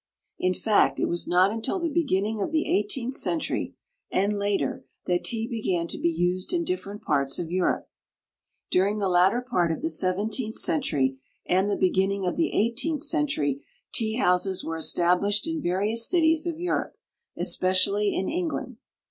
[0.39, 3.75] In fact, it was not until the beginning of the eighteenth century
[4.11, 7.87] and later that tea began to be used in different parts of Europe.
[8.71, 13.63] During the latter part of the seventeenth century and the beginning of the eighteenth century
[13.93, 16.97] tea houses were established in various cities of Europe,
[17.37, 18.77] especially in England.